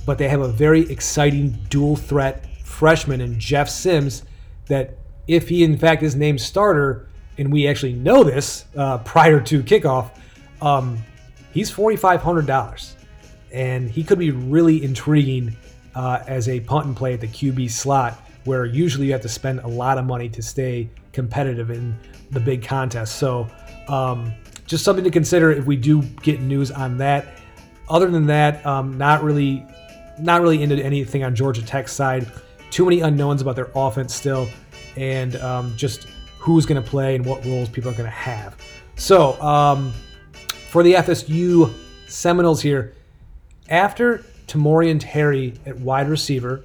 [0.05, 4.25] but they have a very exciting dual threat freshman in Jeff Sims
[4.67, 7.09] that, if he in fact is named starter,
[7.39, 10.11] and we actually know this uh, prior to kickoff,
[10.61, 10.99] um,
[11.53, 12.95] he's $4,500.
[13.53, 15.57] And he could be really intriguing
[15.95, 19.29] uh, as a punt and play at the QB slot, where usually you have to
[19.29, 21.97] spend a lot of money to stay competitive in
[22.31, 23.17] the big contest.
[23.17, 23.49] So,
[23.89, 24.33] um,
[24.67, 27.39] just something to consider if we do get news on that.
[27.89, 29.65] Other than that, um, not really,
[30.19, 32.31] not really into anything on Georgia Tech side.
[32.71, 34.49] Too many unknowns about their offense still,
[34.97, 38.57] and um, just who's going to play and what roles people are going to have.
[38.97, 39.93] So, um,
[40.71, 41.73] for the FSU
[42.09, 42.95] Seminoles here,
[43.69, 46.65] after Tamorrion Terry at wide receiver,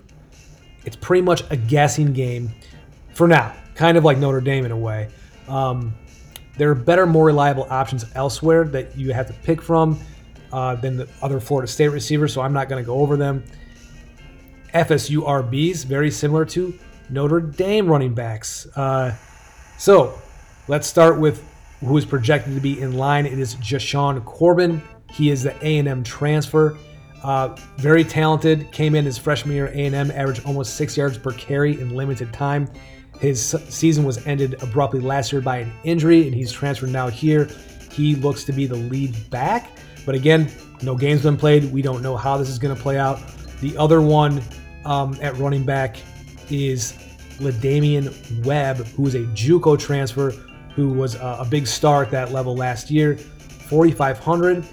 [0.85, 2.51] it's pretty much a guessing game
[3.13, 5.09] for now, kind of like Notre Dame in a way.
[5.47, 5.93] Um,
[6.57, 9.99] there are better, more reliable options elsewhere that you have to pick from
[10.51, 13.43] uh, than the other Florida State receivers, so I'm not going to go over them.
[14.73, 16.77] FSU RBs, very similar to
[17.09, 18.67] Notre Dame running backs.
[18.75, 19.15] Uh,
[19.77, 20.17] so
[20.67, 21.43] let's start with
[21.81, 23.25] who is projected to be in line.
[23.25, 24.81] It is Jashaun Corbin.
[25.11, 26.77] He is the A&M transfer.
[27.23, 28.71] Uh, very talented.
[28.71, 29.67] Came in his freshman year.
[29.67, 32.67] A&M averaged almost six yards per carry in limited time.
[33.19, 37.47] His season was ended abruptly last year by an injury, and he's transferred now here.
[37.91, 39.69] He looks to be the lead back,
[40.05, 41.71] but again, no games been played.
[41.71, 43.19] We don't know how this is going to play out.
[43.59, 44.41] The other one
[44.85, 45.97] um, at running back
[46.49, 46.93] is
[47.37, 50.31] LaDamian Webb, who is a JUCO transfer,
[50.75, 53.17] who was a, a big star at that level last year.
[53.17, 54.65] 4,500.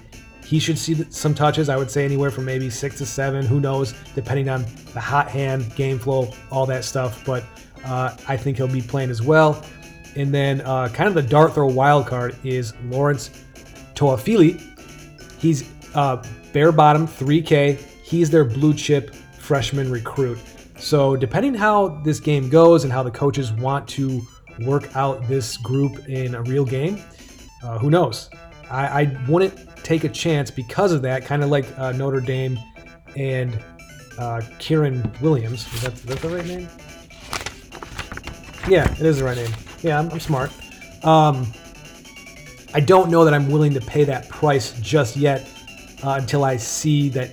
[0.49, 1.69] He should see some touches.
[1.69, 3.45] I would say anywhere from maybe six to seven.
[3.45, 7.23] Who knows, depending on the hot hand, game flow, all that stuff.
[7.23, 7.43] But
[7.85, 9.63] uh, I think he'll be playing as well.
[10.15, 13.29] And then uh, kind of the dart throw wild card is Lawrence
[13.93, 14.59] Toafili.
[15.37, 17.77] He's uh, bare bottom 3K.
[18.01, 20.39] He's their blue chip freshman recruit.
[20.79, 24.19] So depending how this game goes and how the coaches want to
[24.61, 27.03] work out this group in a real game,
[27.63, 28.31] uh, who knows?
[28.69, 32.59] I, I, wouldn't take a chance because of that, kind of like uh, Notre Dame
[33.15, 33.55] and
[34.17, 35.71] uh, Kyren Williams.
[35.73, 36.67] Is that, is that the right name?
[38.67, 39.51] Yeah, it is the right name.
[39.81, 40.51] Yeah, I'm, I'm smart.
[41.03, 41.51] Um,
[42.73, 45.49] I don't know that I'm willing to pay that price just yet
[46.03, 47.31] uh, until I see that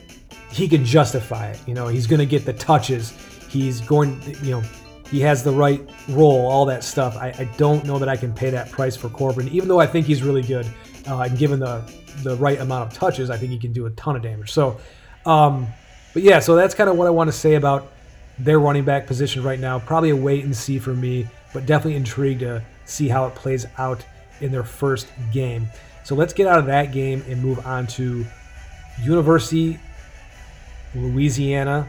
[0.51, 1.61] he can justify it.
[1.66, 3.12] You know, he's going to get the touches.
[3.51, 4.62] He's going, you know,
[5.11, 7.16] he has the right role, all that stuff.
[7.16, 9.87] I, I, don't know that I can pay that price for Corbin, even though I
[9.87, 10.66] think he's really good.
[11.07, 11.83] Uh, and given the
[12.23, 14.53] the right amount of touches, I think he can do a ton of damage.
[14.53, 14.81] So,
[15.25, 15.66] um,
[16.14, 17.92] but yeah, so that's kind of what I want to say about
[18.38, 19.79] their running back position right now.
[19.79, 23.66] Probably a wait and see for me, but definitely intrigued to see how it plays
[23.79, 24.05] out
[24.40, 25.69] in their first game.
[26.05, 28.25] So let's get out of that game and move on to
[29.03, 29.79] University
[30.95, 31.88] Louisiana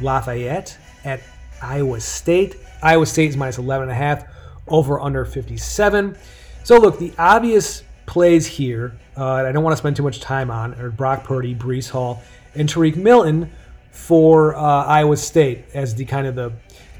[0.00, 1.20] Lafayette at
[1.62, 2.56] Iowa State.
[2.82, 4.28] Iowa State is minus 11.5,
[4.68, 6.16] over under 57.
[6.64, 10.50] So look, the obvious plays here, uh, I don't want to spend too much time
[10.50, 12.22] on, are Brock Purdy, Breece Hall,
[12.54, 13.52] and Tarique Milton
[13.92, 16.52] for uh, Iowa State as the kind of the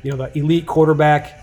[0.04, 1.42] you know the elite quarterback,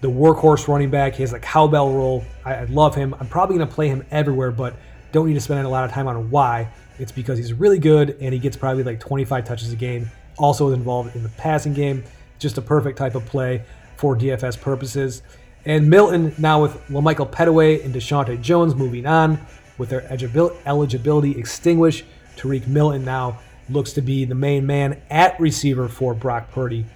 [0.00, 1.14] the workhorse running back.
[1.14, 2.24] He has a cowbell role.
[2.44, 3.14] I, I love him.
[3.20, 4.74] I'm probably going to play him everywhere, but
[5.12, 6.68] don't need to spend a lot of time on why.
[6.98, 10.10] It's because he's really good and he gets probably like 25 touches a game.
[10.36, 12.02] Also involved in the passing game.
[12.38, 13.62] Just a perfect type of play
[13.96, 15.22] for DFS purposes.
[15.68, 19.38] And Milton now with La'Michael Pettway and Deshaunte Jones moving on
[19.76, 22.06] with their eligibility extinguished.
[22.36, 26.86] Tarique Milton now looks to be the main man at receiver for Brock Purdy.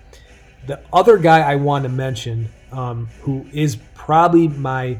[0.66, 4.98] The other guy I want to mention, um, who is probably my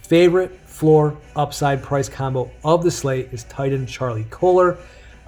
[0.00, 4.78] favorite floor upside price combo of the slate, is tight end Charlie Kolar.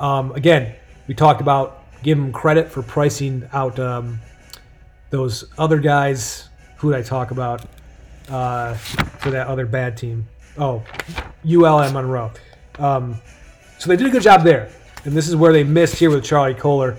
[0.01, 0.75] Um, again,
[1.07, 4.21] we talked about give him credit for pricing out um,
[5.11, 6.49] those other guys.
[6.79, 7.65] Who did I talk about
[8.29, 10.27] uh, for that other bad team?
[10.57, 10.83] Oh,
[11.49, 12.33] UL and Monroe.
[12.79, 13.21] Um,
[13.79, 14.71] so they did a good job there
[15.05, 16.99] and this is where they missed here with Charlie Kolar.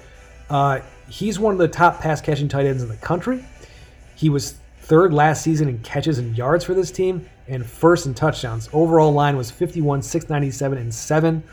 [0.50, 3.46] Uh, he's one of the top pass catching tight ends in the country.
[4.16, 8.14] He was third last season in catches and yards for this team, and first in
[8.14, 8.70] touchdowns.
[8.74, 11.44] Overall line was 51, 697, and 7.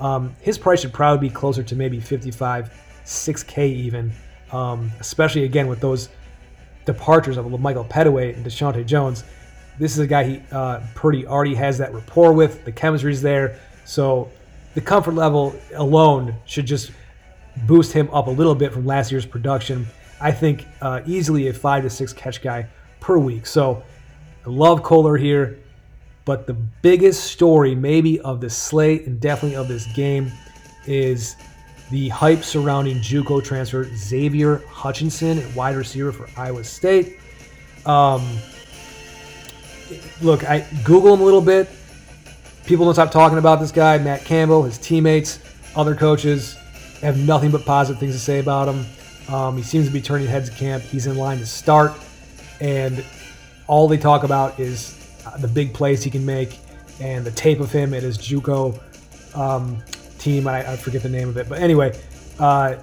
[0.00, 2.72] Um, his price should probably be closer to maybe 55,
[3.04, 4.12] 6K even,
[4.52, 6.08] um, especially again with those
[6.84, 9.24] departures of Michael Pettway and Deshaunte Jones.
[9.78, 12.64] This is a guy he uh, Purdy already has that rapport with.
[12.64, 13.58] The chemistry's there.
[13.84, 14.30] So
[14.74, 16.92] the comfort level alone should just
[17.66, 19.86] boost him up a little bit from last year's production.
[20.20, 22.66] I think uh, easily a five to six catch guy
[23.00, 23.46] per week.
[23.46, 23.82] So
[24.46, 25.58] I love Kolar here,
[26.24, 30.32] but the biggest story maybe of this slate and definitely of this game
[30.86, 31.36] is
[31.90, 37.18] the hype surrounding JUCO transfer Xavier Hutchinson wide receiver for Iowa State.
[37.86, 38.26] Um,
[40.20, 41.68] look, I Google him a little bit.
[42.64, 45.38] People don't stop talking about this guy, Matt Campbell, his teammates,
[45.76, 46.56] other coaches
[47.02, 48.86] have nothing but positive things to say about him.
[49.34, 50.82] Um, he seems to be turning heads at camp.
[50.82, 51.92] He's in line to start,
[52.60, 53.04] and
[53.66, 56.58] all they talk about is uh, the big plays he can make
[57.00, 58.80] and the tape of him at his JUCO
[59.36, 59.82] um,
[60.24, 60.48] team.
[60.48, 61.98] I, I, forget the name of it, but anyway,
[62.38, 62.76] uh,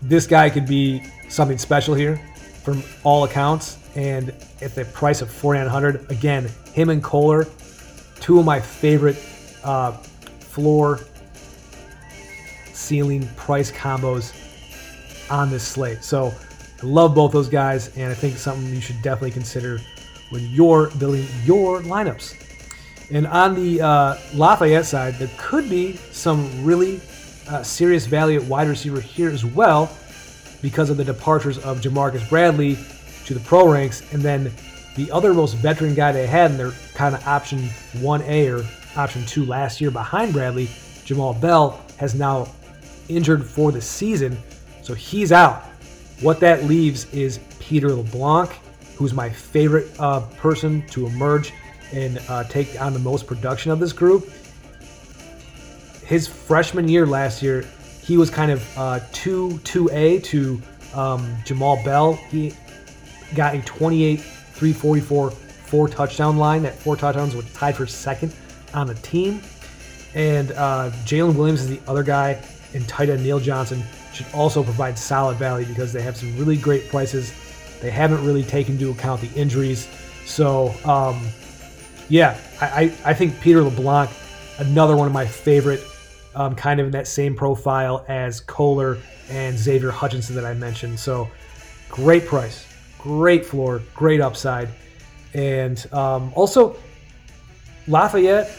[0.00, 2.16] this guy could be something special here
[2.64, 3.78] from all accounts.
[3.94, 4.30] And
[4.62, 7.46] at the price of 4900 again, him and Kolar,
[8.20, 9.16] two of my favorite
[9.62, 11.00] uh, floor
[12.72, 14.32] ceiling price combos
[15.30, 16.02] on this slate.
[16.02, 16.32] So
[16.82, 19.78] I love both those guys, and I think something you should definitely consider
[20.30, 22.41] when you're building your lineups.
[23.10, 27.00] And on the uh, Lafayette side, there could be some really
[27.48, 29.90] uh, serious value at wide receiver here as well
[30.62, 32.78] because of the departures of Jamarcus Bradley
[33.26, 34.52] to the pro ranks, and then
[34.96, 37.60] the other most veteran guy they had in their kind of option
[37.94, 40.68] 1A or option 2 last year behind Bradley,
[41.04, 42.48] Jamal Bell, has now
[43.08, 44.36] injured for the season,
[44.82, 45.64] so he's out.
[46.20, 48.50] What that leaves is Peter LeBlanc,
[48.96, 51.52] who's my favorite uh, person to emerge
[51.92, 54.28] and uh, take on the most production of this group.
[56.04, 57.64] His freshman year last year,
[58.02, 60.60] he was kind of uh, 2 2A to
[60.94, 62.14] um, Jamal Bell.
[62.14, 62.54] He
[63.34, 65.32] got a 28 344
[65.72, 66.62] four touchdown line.
[66.62, 68.34] That four touchdowns was tied for second
[68.74, 69.40] on the team.
[70.14, 72.42] And uh, Jalen Williams is the other guy,
[72.74, 76.58] and tight end Neal Johnson should also provide solid value because they have some really
[76.58, 77.32] great prices.
[77.80, 79.88] They haven't really taken into account the injuries.
[80.26, 81.26] So, um,
[82.12, 84.10] yeah, I, I think Peter LeBlanc,
[84.58, 85.82] another one of my favorite,
[86.34, 88.98] um, kind of in that same profile as Kolar
[89.30, 90.98] and Xavier Hutchinson that I mentioned.
[90.98, 91.30] So,
[91.90, 92.66] great price
[93.02, 94.68] great floor, great upside.
[95.34, 96.76] And um, also,
[97.88, 98.56] Lafayette,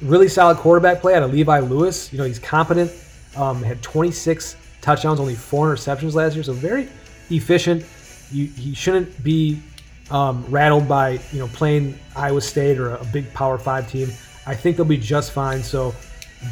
[0.00, 2.10] really solid quarterback play out of Levi Lewis.
[2.12, 2.90] You know, he's competent.
[3.36, 6.88] Um, had 26 touchdowns, only four interceptions last year, so very
[7.28, 7.84] efficient.
[8.32, 9.60] You, he shouldn't be
[10.10, 14.08] um, rattled by you know playing Iowa State or a, big Power Five team.
[14.46, 15.62] I think they'll be just fine.
[15.62, 15.94] So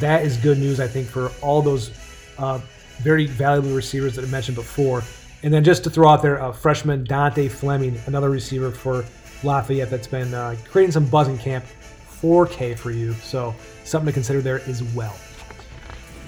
[0.01, 1.93] that is good news, I think, for all those
[2.39, 2.61] uh,
[2.99, 5.03] very valuable receivers that I mentioned before.
[5.43, 9.05] And then just to throw out there, uh, freshman Dante Fleming, another receiver for
[9.43, 11.65] Lafayette that's been uh, creating some buzz in camp.
[12.23, 15.15] 4K for you, so something to consider there as well.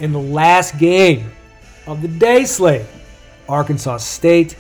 [0.01, 1.33] In the last game
[1.87, 2.85] of the day slate,
[3.49, 4.57] Arkansas State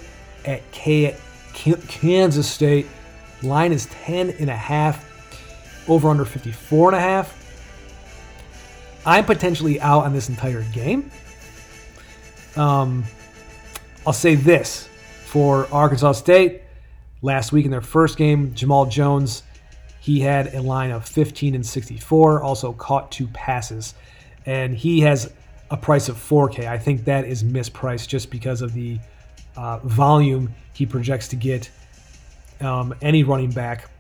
[0.47, 1.15] at K-
[1.57, 2.87] Kansas State.
[3.43, 5.05] Line is 10 and a half,
[5.89, 7.43] over under 54 and a half.
[9.05, 11.11] I'm potentially out on this entire game.
[12.57, 13.05] Um,
[14.07, 14.89] I'll say this
[15.25, 16.63] for Arkansas State
[17.23, 19.43] last week in their first game, Jamal Jones,
[20.01, 23.95] he had a line of 15 and 64, also caught two passes,
[24.45, 25.33] and he has
[25.71, 26.67] a price of 4K.
[26.67, 28.99] I think that is mispriced just because of the
[29.57, 31.71] uh, volume he projects to get.
[32.61, 33.91] Um, any running back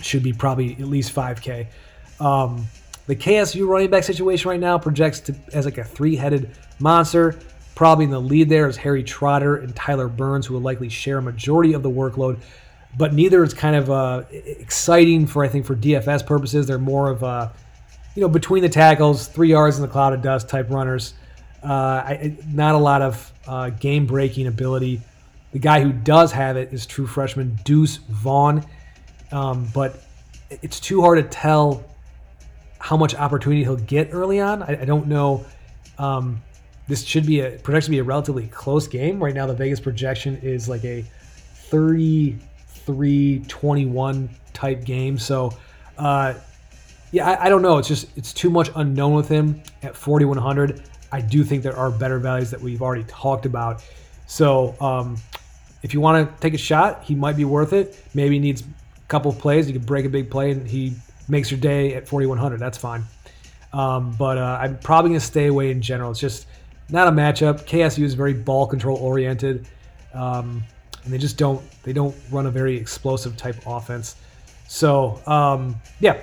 [0.00, 1.66] should be probably at least 5K.
[2.20, 2.66] Um,
[3.06, 7.38] the KSU running back situation right now projects to, as like a three-headed monster.
[7.76, 11.18] Probably in the lead there is Harry Trotter and Tyler Burns, who will likely share
[11.18, 12.38] a majority of the workload.
[12.96, 16.66] But neither is kind of uh, exciting for I think for DFS purposes.
[16.66, 17.52] They're more of a,
[18.14, 21.14] you know, between the tackles, three yards in the cloud of dust type runners.
[21.62, 25.02] Uh, I, not a lot of uh, game breaking ability.
[25.56, 28.62] The guy who does have it is true freshman Deuce Vaughn,
[29.32, 30.02] um, but
[30.50, 31.82] it's too hard to tell
[32.78, 34.62] how much opportunity he'll get early on.
[34.62, 35.46] I, I don't know.
[35.96, 36.42] Um,
[36.88, 39.18] this should be a projected to be a relatively close game.
[39.18, 41.06] Right now, the Vegas projection is like a
[41.70, 45.16] 33-21 type game.
[45.16, 45.56] So,
[45.96, 46.34] uh,
[47.12, 47.78] yeah, I, I, don't know.
[47.78, 50.82] It's just it's too much unknown with him at 4100.
[51.12, 53.82] I do think there are better values that we've already talked about.
[54.26, 55.16] So, um,
[55.86, 57.96] if you want to take a shot, he might be worth it.
[58.12, 59.68] Maybe he needs a couple of plays.
[59.68, 60.94] You could break a big play, and he
[61.28, 62.58] makes your day at 4100.
[62.58, 63.04] That's fine.
[63.72, 66.10] Um, but uh, I'm probably going to stay away in general.
[66.10, 66.48] It's just
[66.88, 67.68] not a matchup.
[67.68, 69.68] KSU is very ball control oriented,
[70.12, 70.64] um,
[71.04, 74.16] and they just don't they don't run a very explosive type offense.
[74.66, 76.20] So um, yeah,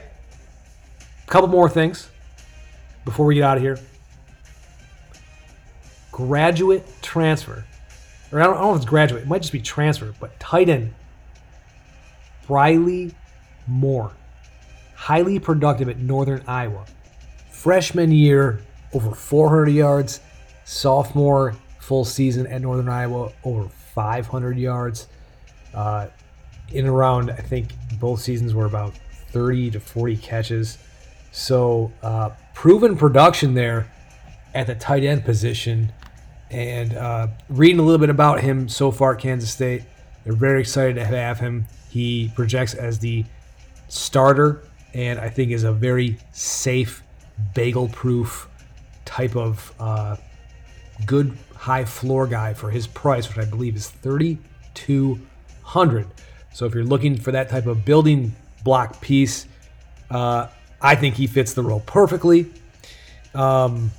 [1.26, 2.10] a couple more things.
[3.06, 3.80] before we get out of here,
[6.12, 7.64] graduate transfer,
[8.34, 10.38] or I don't, I don't know if it's graduate, it might just be transfer, but
[10.40, 10.94] tight end,
[12.48, 13.14] Briley
[13.68, 14.12] Moore,
[14.96, 16.86] highly productive at Northern Iowa.
[17.52, 18.62] Freshman year,
[18.94, 20.20] over 400 yards.
[20.66, 25.08] Sophomore, full season at Northern Iowa, over 500 yards.
[25.74, 26.08] Uh,
[26.72, 28.94] in around, I think both seasons were about
[29.32, 30.78] 30 to 40 catches.
[31.32, 33.92] So, uh, proven production there
[34.54, 35.92] at the tight end position.
[36.54, 39.82] And uh, reading a little bit about him so far at Kansas State,
[40.24, 41.66] they're very excited to have him.
[41.90, 43.26] He projects as the
[43.88, 44.62] starter,
[44.94, 47.02] and I think is a very safe,
[47.56, 48.48] bagel proof
[49.04, 50.18] type of uh,
[51.08, 56.08] good high floor guy for his price, which I believe is 3200
[56.54, 59.48] So if you're looking for that type of building block piece,
[60.12, 60.50] uh,
[60.80, 62.52] I think he fits the role perfectly.
[63.34, 63.90] Um,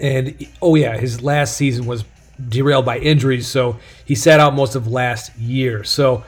[0.00, 2.04] and oh yeah, his last season was
[2.48, 5.84] derailed by injuries, so he sat out most of last year.
[5.84, 6.24] So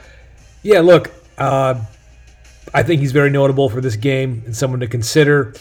[0.63, 1.81] yeah, look, uh,
[2.73, 5.53] I think he's very notable for this game and someone to consider.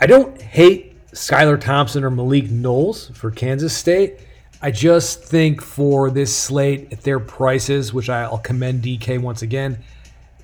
[0.00, 4.20] I don't hate Skylar Thompson or Malik Knowles for Kansas State.
[4.60, 9.78] I just think for this slate, at their prices, which I'll commend DK once again,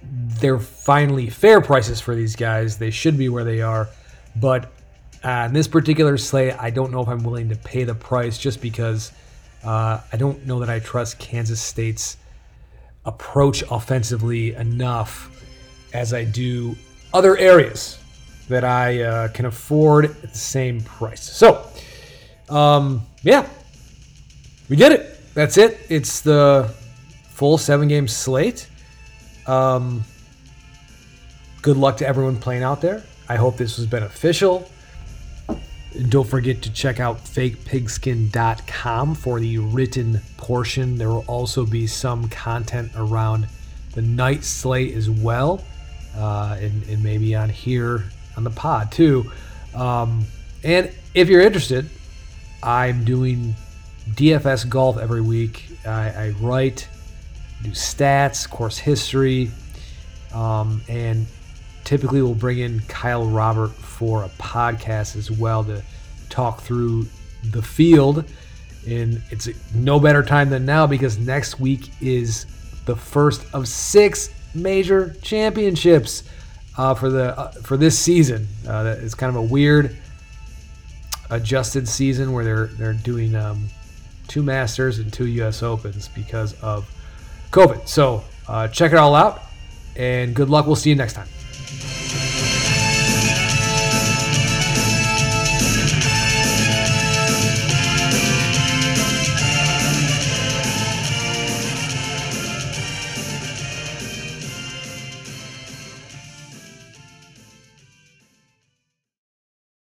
[0.03, 2.79] they're finally fair prices for these guys.
[2.79, 3.89] They should be where they are.
[4.37, 4.71] But
[5.25, 8.37] uh, in this particular slate, I don't know if I'm willing to pay the price
[8.37, 9.11] just because
[9.65, 12.19] uh, I don't know that I trust Kansas State's
[13.07, 15.31] approach offensively enough
[15.95, 16.77] as I do
[17.15, 17.99] other areas
[18.49, 21.23] that I uh, can afford at the same price.
[21.23, 21.67] So,
[22.51, 23.49] um, yeah,
[24.69, 25.19] we did it.
[25.33, 25.87] That's it.
[25.89, 26.71] It's the
[27.31, 28.69] full seven game slate.
[29.47, 30.05] Um,
[31.63, 33.03] good luck to everyone playing out there.
[33.29, 34.69] I hope this was beneficial.
[36.09, 40.99] Don't forget to check out fakepigskin.com for the written portion.
[40.99, 43.47] There will also be some content around
[43.93, 45.63] the night slate as well,
[46.17, 48.05] uh, and, and maybe on here
[48.37, 49.31] on the pod too.
[49.75, 50.25] Um,
[50.65, 51.89] and if you're interested,
[52.63, 53.55] I'm doing
[54.11, 55.69] DFS golf every week.
[55.87, 56.89] I, I write,
[57.63, 59.51] do stats, course history,
[60.33, 61.27] um, and
[61.85, 65.83] typically we'll bring in Kyle Robert for a podcast as well to
[66.31, 67.07] talk through
[67.51, 68.25] the field.
[68.87, 72.47] And it's no better time than now because next week is
[72.85, 76.25] the first of six major championships
[76.77, 78.47] uh, for the uh, for this season.
[78.67, 79.97] Uh, it's kind of a weird
[81.31, 83.69] adjusted season where they're they're doing um,
[84.29, 85.63] two Masters and two U.S.
[85.63, 86.91] Opens because of
[87.53, 87.89] COVID.
[87.89, 89.43] So uh, check it all out,
[89.97, 90.67] and good luck.
[90.67, 91.29] We'll see you next time.